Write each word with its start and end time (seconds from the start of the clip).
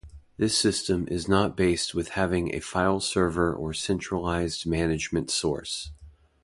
This 0.35 0.57
system 0.57 1.07
is 1.11 1.27
not 1.27 1.55
based 1.55 1.93
with 1.93 2.09
having 2.17 2.55
a 2.55 2.59
file 2.59 2.99
server 2.99 3.53
or 3.53 3.71
centralized 3.71 4.65
management 4.65 5.29
source. 5.29 5.91